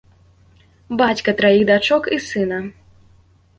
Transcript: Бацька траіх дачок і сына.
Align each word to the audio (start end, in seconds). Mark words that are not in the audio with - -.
Бацька 1.01 1.35
траіх 1.43 1.63
дачок 1.73 2.11
і 2.19 2.21
сына. 2.31 2.59